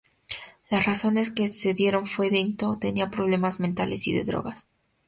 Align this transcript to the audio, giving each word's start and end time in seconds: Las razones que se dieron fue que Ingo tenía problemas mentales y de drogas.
Las 0.71 0.87
razones 0.87 1.29
que 1.29 1.47
se 1.49 1.75
dieron 1.75 2.07
fue 2.07 2.31
que 2.31 2.39
Ingo 2.39 2.79
tenía 2.79 3.11
problemas 3.11 3.59
mentales 3.59 4.07
y 4.07 4.13
de 4.13 4.23
drogas. 4.23 4.65